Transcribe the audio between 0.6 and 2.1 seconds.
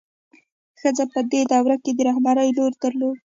ښځه په دې دوره کې د